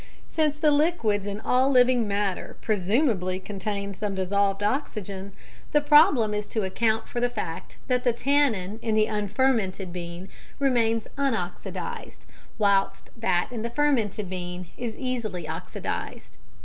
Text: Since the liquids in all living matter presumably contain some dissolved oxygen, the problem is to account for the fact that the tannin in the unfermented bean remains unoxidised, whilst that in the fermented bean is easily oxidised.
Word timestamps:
Since 0.29 0.57
the 0.57 0.71
liquids 0.71 1.27
in 1.27 1.39
all 1.41 1.69
living 1.69 2.07
matter 2.07 2.57
presumably 2.59 3.37
contain 3.39 3.93
some 3.93 4.15
dissolved 4.15 4.63
oxygen, 4.63 5.31
the 5.73 5.79
problem 5.81 6.33
is 6.33 6.47
to 6.47 6.63
account 6.63 7.07
for 7.07 7.19
the 7.19 7.29
fact 7.29 7.77
that 7.87 8.03
the 8.03 8.11
tannin 8.11 8.79
in 8.81 8.95
the 8.95 9.05
unfermented 9.05 9.93
bean 9.93 10.27
remains 10.57 11.07
unoxidised, 11.19 12.25
whilst 12.57 13.11
that 13.15 13.49
in 13.51 13.61
the 13.61 13.69
fermented 13.69 14.27
bean 14.27 14.65
is 14.75 14.95
easily 14.97 15.47
oxidised. 15.47 16.37